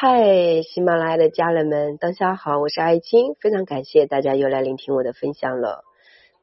[0.00, 5.82] 嗨，喜马拉雅的家人们，大家好，我是爱青，非常感谢大家又来聆听我的分享了。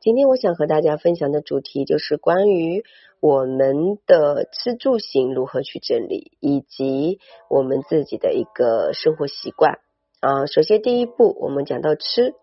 [0.02, 2.84] 今天我想和大家分享的主题就是关于
[3.22, 7.20] 我们的吃住行如何去整理，以及
[7.50, 9.80] 我们自己的一个生活习惯
[10.20, 10.48] 啊。
[10.48, 12.34] 首先第一步，我们讲到吃，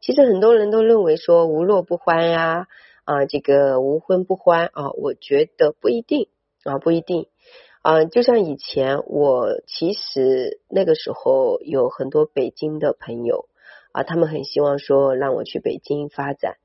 [0.00, 2.68] 其实很多人都认为说无乐不欢呀，
[3.02, 6.28] 啊，这个无荤不欢啊，我觉得不一定
[6.62, 7.26] 啊，不一定。
[7.82, 13.46] 啊，就像以前我其实那个时候有很多北京的朋友
[13.90, 16.56] 啊，他们很希望说让我去北京发展。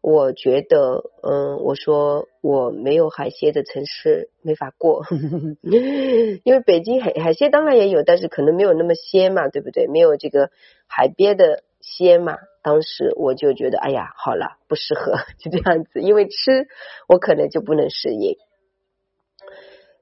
[0.00, 5.04] 我觉得，嗯，我说我没有海鲜的城市没法过，
[6.44, 9.86] 因为北京海海鲜当然也有，但是可能没有那么鲜嘛，对不对？
[9.86, 10.50] 没有这个
[10.88, 12.36] 海边的鲜嘛。
[12.62, 16.66] 当时我就觉得，哎呀，好了，不适合， 就这样子，因为吃
[17.08, 18.36] 我可能就不能适应。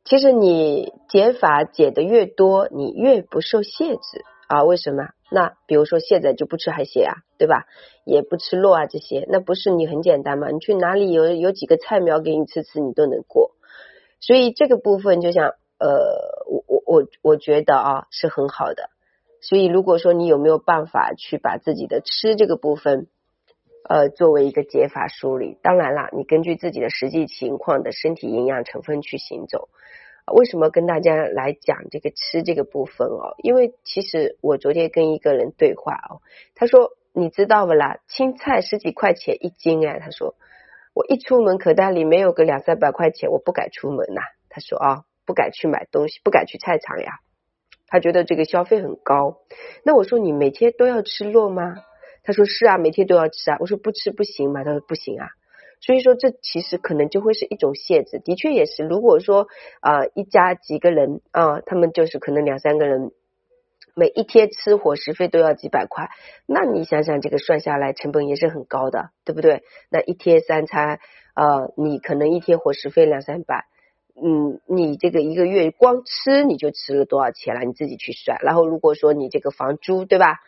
[0.04, 4.62] 其实你减法减的越多，你越不受限制啊？
[4.62, 5.08] 为什么？
[5.30, 7.64] 那比如说现在就不吃海鲜啊，对吧？
[8.04, 10.50] 也不吃肉啊这些，那不是你很简单吗？
[10.50, 13.52] 你去哪里有有几个菜苗给你吃吃，你都能过。
[14.20, 18.90] 所以这个部分就像呃，我我我我觉得啊是很好的。
[19.40, 23.08] 所以如果说你有没有办法去把自己的吃这个部分
[23.88, 25.58] 呃作为一个解法梳理？
[25.62, 29.68] 当然啦，你根据自己的实际情况的身体营养成分去行走。
[30.32, 33.34] 为什么跟大家来讲这个吃这个部分哦？
[33.42, 36.22] 因为其实我昨天跟一个人对话哦，
[36.54, 37.98] 他说你知道不啦？
[38.08, 40.34] 青菜十几块钱一斤哎，他说
[40.94, 44.22] 我一出门口袋里没有个两三百块钱，我不敢出门呐。
[44.48, 47.18] 他说啊，不敢去买东西，不敢去菜场呀。
[47.86, 49.40] 他觉得这个消费很高。
[49.84, 51.76] 那我说你每天都要吃肉吗？
[52.24, 53.58] 他说是啊，每天都要吃啊。
[53.60, 54.64] 我说不吃不行吗？
[54.64, 55.28] 他说不行啊。
[55.80, 58.18] 所以说，这其实可能就会是一种限制。
[58.18, 59.48] 的确也是，如果说
[59.80, 63.12] 啊，一家几个人啊，他们就是可能两三个人，
[63.94, 66.08] 每一天吃伙食费都要几百块，
[66.46, 69.62] 那你想想，这个算下来成本也是很高的，对不对？
[69.90, 71.00] 那一天三餐，
[71.34, 73.66] 呃，你可能一天伙食费两三百，
[74.16, 77.60] 嗯，你这个一个月光吃你就吃了多少钱了？
[77.60, 78.38] 你自己去算。
[78.42, 80.38] 然后如果说你这个房租，对吧？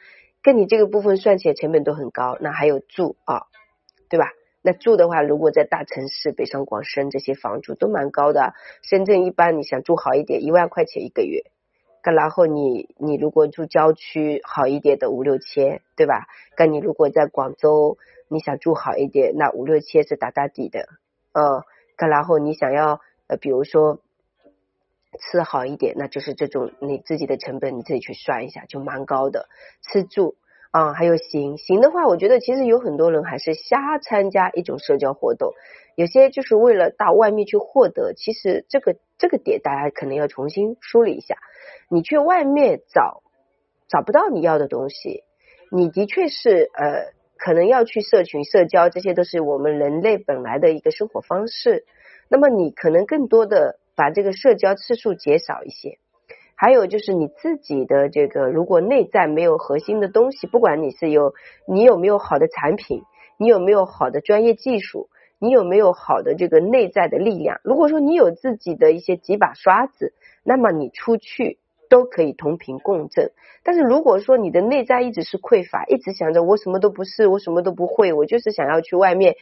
[0.47, 3.47] 跟你这个部分算起来成本都很高，那还有住啊，
[4.09, 4.31] 对吧？
[4.63, 8.55] 那住的话，如果在大城市，北上广深这些房租都蛮高的。
[8.81, 11.43] 深圳一般你想住好一点，一万块钱一个月。
[12.05, 16.29] 然后你你如果住郊区好一点的五六千，对吧？
[16.55, 17.99] 跟你如果在广州，
[18.29, 20.87] 你想住好一点，那五六千是打打底的。
[21.33, 21.65] 呃，
[22.07, 24.01] 然后你想要呃，比如说
[25.17, 29.49] 吃好一点，那就是这种你自己的成本你自己去算一下，就蛮高的。
[29.83, 30.37] 吃住。
[30.73, 35.53] 啊，还有行行的话，我觉得其实有很多人还是瞎参加一种社交活动，
[35.95, 38.13] 有些就是为了到外面去获得。
[38.13, 41.37] 其实这个这个点大家可能要重新梳理一下。
[41.89, 43.23] 你去外面找
[43.89, 45.23] 找不到你要的东西，
[45.71, 51.87] 你的确是呃可能要去社群社交，这些都是我们人类本来的一个生活方式。
[52.29, 55.99] 那么你可能更多的把这个社交次数减少一些。
[56.55, 61.35] 还有就是你自己的这个，如果内在没有核心的东西，不管你是有
[61.67, 63.03] 你有没有好的产品，
[63.39, 71.59] 你有没有好的专业技术，你有没有好的这个内在的力量，如果说你有自己的一些几把刷子，那么你出去
[71.89, 73.33] 都可以同频共振。
[73.63, 79.35] 但是如果说你的内在一直是匮乏，一直想着我什么都不是，我什么都不会，我就是想要去外面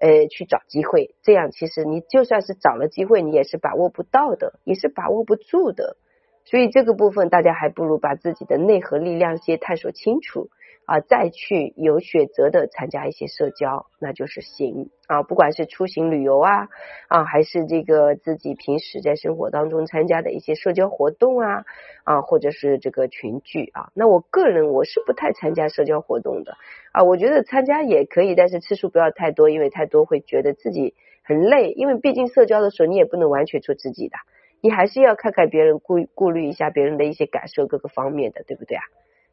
[0.00, 5.96] 呃去找机会，这样其实你就算是找了机会，你也是把握不到的，也是把握不住的。
[6.44, 10.48] 所以这个部分，大家还不如把自己的内核力量先探索清楚
[10.92, 15.22] 啊，再去有选择的参加一些社交，那就是行啊。
[15.22, 16.68] 不管是出行旅游啊
[17.08, 21.64] 啊，还是这个自己平时在生活当中参加的一些社交活动啊
[22.04, 23.88] 啊，或者是这个群聚啊。
[23.94, 26.58] 那我个人我是不太参加社交活动的
[26.92, 30.94] 啊，我觉得参加也可以，但是次数不要太多，因为太多会觉得自己
[31.24, 34.18] 很累，因为毕竟社交的时候你也不能完全做自己的。
[34.60, 38.82] 你还是要看看别人，顾顾虑一下别人的一些感受，各个方面的，对不对啊？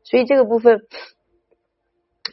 [0.03, 0.83] 所以这个部分，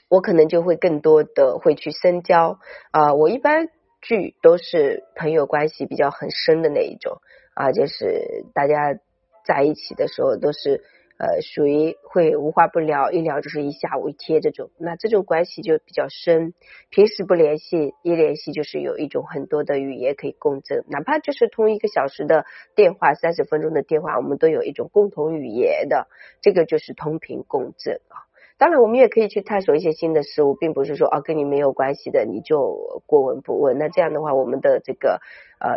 [0.08, 2.58] 我可能就会更多的会去深交
[2.90, 3.14] 啊。
[3.14, 3.68] 我一般
[4.00, 7.18] 聚都是朋友关系比较很深的那一种
[7.54, 8.98] 啊，就是大家
[9.44, 10.82] 在一起的时候都是。
[11.18, 16.52] 呃，属于会无话不聊，一聊就是一下午一天这种，那这种关系就比较深。
[16.90, 22.44] 平时不联系，一联系就是有一种很多的语言可以共振，哪怕就是通一个小时的
[22.74, 26.06] 电话，三十分钟的电话，我们都有一种共同语言的，
[26.42, 28.25] 这个就是同频共振啊。
[28.58, 33.76] 当然，我们也可以去探索一些新的事物，并不是说啊跟你没有关系的你就过问不问。
[33.76, 35.20] 那这样的话，我们的这个
[35.60, 35.76] 呃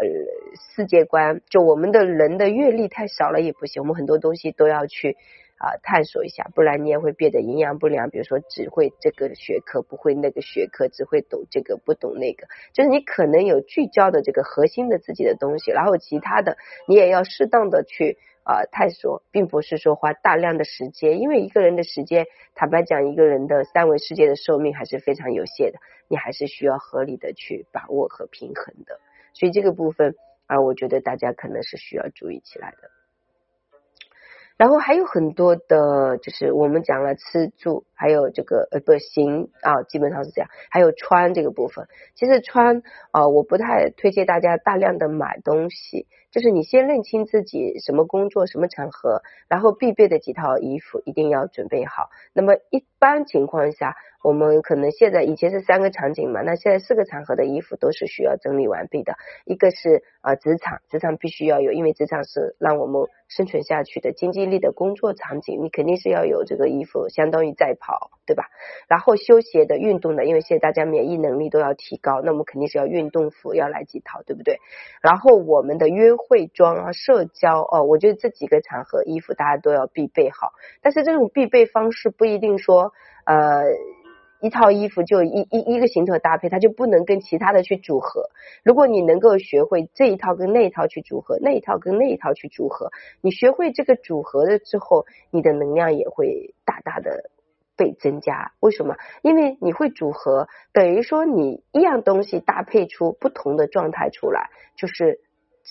[0.76, 5.18] 世界观，就我们的人的阅历太少了也不行，我们很多东西都要去
[5.60, 8.10] 啊探索一下，不然你也会变得营养不良。
[8.10, 16.58] 比如说只会这个学科不会那个学科，只会懂这个不懂那个，就是你可能有聚焦的这个核心的自己的东西，然后其他的
[16.88, 18.18] 你也要适当的去。
[18.46, 22.26] 啊，探索并不是说花大量的时间，因为一个人的时间，
[22.56, 25.78] 坦白讲，一个人的三维世界的寿命还是非常有限的，
[26.08, 29.00] 你还是需要合理的去把握和平衡的。
[29.36, 30.16] 所以这个部分
[30.48, 32.90] 啊，我觉得大家可能是需要注意起来的。
[34.60, 40.50] 然后还有很多的，就是我们讲了吃住，还有这个呃不行啊，基本上是这样。
[40.72, 42.82] 还有穿这个部分，其实穿
[43.12, 52.10] 啊，我不太推荐大家大量的买东西，就是你先认清自己什么工作、什么场合，然后必备的几套衣服一定要准备好。
[52.34, 53.98] 那么一般情况下。
[54.22, 59.14] 我们可能现在以前是三个场景嘛，那现在四个场合的衣服都是需要整理完毕的。
[59.46, 68.44] 一个是啊职场，职场必须要有，因为职场是让我们生存下去的经济力的工作场景，你肯定是要有这个衣服，相当于在跑，好对吧？
[68.88, 74.60] 然后休闲的、运动的，因为现在大家免疫能力都要提高，那我们肯定是要运动服要来几套，对不对？
[75.02, 80.52] 然后我们的约会装啊、社交哦，我觉得这几个场合衣服大家都要必备好，
[80.82, 82.94] 但是这种必备方式不一定说
[83.26, 83.64] 呃。
[84.42, 88.30] 一套衣服就一一一个形特搭配，它就不能跟其他的去组合。
[88.64, 92.90] 如果你能够学会这一套跟那一套去组合，那一套跟那一套去组合，
[93.20, 97.30] 你学会这个组合了之后，你的能量也会大大的
[97.80, 98.52] 被增加。
[98.60, 98.98] 为什么？
[99.22, 105.22] 因为你会组合，等于说你一样东西搭配出不同的状态出来，就是。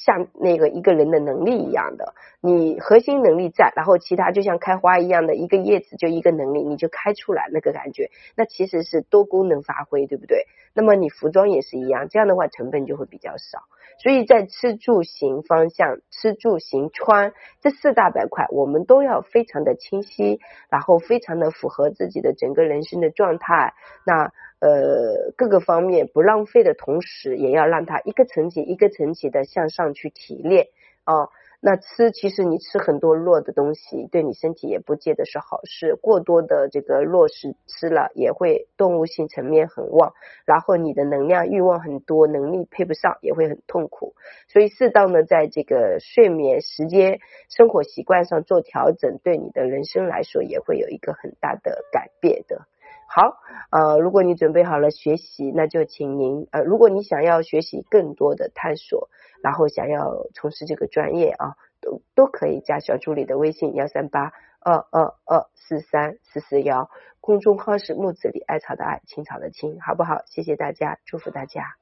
[0.04, 10.46] 像那个一个人的能力一样的，你核心能力在，然后其他就像开花一样的一个叶子就一个能力，你就开出来那个感觉，那其实是多功能发挥，对不对？
[10.74, 13.64] 那么你服装也是一样，这样的话成本就会比较少。
[14.00, 20.38] 所以在吃住行方向，吃住行穿这四大板块，我们都要非常的清晰，
[20.70, 23.74] 然后非常的符合自己的整个人生的状态。
[24.06, 30.68] 那呃，各个方面不浪费的同时，也要让它一个层级一个层级的向上去提炼
[31.04, 31.28] 啊。
[31.60, 35.96] 那吃，其实你吃很多弱的东西，对你身体也不见得是好事。
[35.96, 40.14] 过多的这个弱食吃了，也会动物性层面很旺，
[40.44, 44.14] 然后你的能量欲望很多，能力配不上，也会很痛苦。
[44.46, 47.18] 所以适当的在这个睡眠时间、
[47.48, 52.68] 生活习惯上做调整，对你的人生来说也会有一个很大的改变的。
[53.08, 53.38] 好，
[53.70, 59.08] 呃，如果你准备好了学习，那就请您，呃，如果你想要学习更多的探索。
[59.40, 66.90] 然后想要从事这个专业啊，都都可以加小助理的微信幺三八二二二四三四四幺，
[67.20, 70.22] 公众号是木子李艾草的艾青草的青，好不好？
[70.26, 71.77] 谢谢大家，祝福大家。